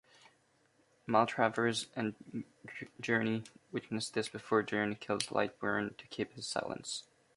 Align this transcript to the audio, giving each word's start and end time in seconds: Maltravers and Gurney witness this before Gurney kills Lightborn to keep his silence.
Maltravers 1.07 1.85
and 1.95 2.15
Gurney 3.01 3.43
witness 3.71 4.09
this 4.09 4.29
before 4.29 4.63
Gurney 4.63 4.95
kills 4.95 5.27
Lightborn 5.27 5.95
to 5.97 6.07
keep 6.07 6.33
his 6.33 6.47
silence. 6.47 7.03